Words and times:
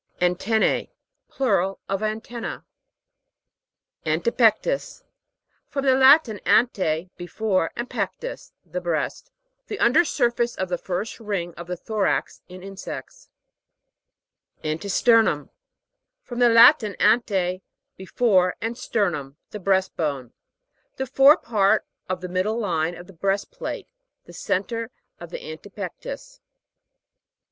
ANTEN'NA. 0.19 0.87
Plural 1.29 1.79
of 1.87 2.01
antenna. 2.01 2.65
ANTEPEC'TUS. 4.03 5.03
From 5.67 5.85
the 5.85 5.93
Latin, 5.93 6.39
ante, 6.43 7.11
before, 7.17 7.69
and 7.75 7.87
pcctus, 7.87 8.51
the 8.65 8.81
breast. 8.81 9.29
The 9.67 9.77
under 9.77 10.03
surface 10.03 10.55
of 10.55 10.69
the 10.69 10.79
first 10.79 11.19
ring 11.19 11.53
of 11.53 11.67
the 11.67 11.77
thorax 11.77 12.41
in 12.49 12.63
insects. 12.63 13.29
ANTESTER'NUM. 14.63 15.51
From 16.23 16.39
the 16.39 16.49
Latin, 16.49 16.95
ante, 16.95 17.61
before, 17.95 18.55
and 18.59 18.75
sternum, 18.75 19.37
the 19.51 19.59
breast 19.59 19.95
bone. 19.95 20.33
The 20.95 21.05
fore 21.05 21.37
part 21.37 21.85
of 22.09 22.21
the 22.21 22.27
middle 22.27 22.57
line 22.57 22.95
of 22.95 23.05
the 23.05 23.13
breast 23.13 23.51
plate; 23.51 23.87
the 24.25 24.33
centre 24.33 24.89
of 25.19 25.29
the 25.29 25.37
antepectus. 25.45 26.39